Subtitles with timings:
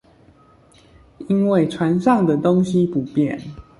[1.29, 3.39] 因為船上的東西不變